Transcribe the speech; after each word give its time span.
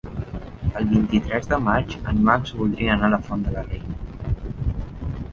El 0.79 0.85
vint-i-tres 0.91 1.49
de 1.51 1.59
maig 1.65 1.93
en 2.13 2.21
Max 2.29 2.53
voldria 2.61 2.95
anar 2.95 3.07
a 3.09 3.13
la 3.15 3.19
Font 3.27 3.43
de 3.49 3.53
la 3.57 3.65
Reina. 3.67 4.31